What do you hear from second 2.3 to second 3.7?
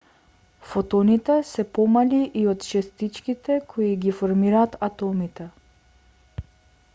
и од честичките